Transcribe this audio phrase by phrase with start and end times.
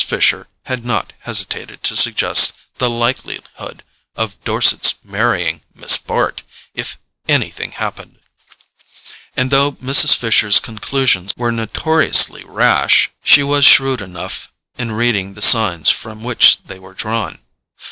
[0.03, 3.83] Fisher had not hesitated to suggest the likelihood
[4.15, 6.41] of Dorset's marrying Miss Bart
[6.73, 6.97] if
[7.29, 8.17] "anything happened";
[9.37, 10.15] and though Mrs.
[10.15, 16.57] Fisher's conclusions were notoriously rash, she was shrewd enough in reading the signs from which
[16.65, 17.37] they were drawn.